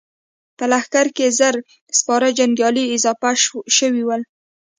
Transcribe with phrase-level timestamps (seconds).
[0.57, 1.55] په لښکر کې يې زر
[1.99, 3.29] سپاره جنګيالي اضافه
[3.77, 4.21] شوي ول.